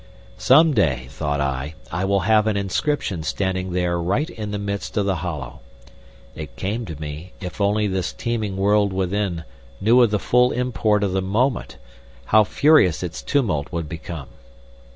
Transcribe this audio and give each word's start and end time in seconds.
Some 0.39 0.73
day, 0.73 1.05
thought 1.11 1.39
I, 1.39 1.75
I 1.91 2.05
will 2.05 2.21
have 2.21 2.47
an 2.47 2.57
inscription 2.57 3.21
standing 3.21 3.71
there 3.71 3.99
right 4.01 4.31
in 4.31 4.49
the 4.49 4.57
midst 4.57 4.97
of 4.97 5.05
the 5.05 5.17
hollow. 5.17 5.59
It 6.33 6.55
came 6.55 6.85
to 6.87 6.99
me, 6.99 7.33
if 7.39 7.61
only 7.61 7.85
this 7.85 8.11
teeming 8.11 8.57
world 8.57 8.91
within 8.93 9.43
knew 9.79 10.01
of 10.01 10.09
the 10.09 10.17
full 10.17 10.51
import 10.53 11.03
of 11.03 11.11
the 11.11 11.21
moment, 11.21 11.77
how 12.25 12.43
furious 12.43 13.03
its 13.03 13.21
tumult 13.21 13.67
would 13.71 13.87
become! 13.87 14.29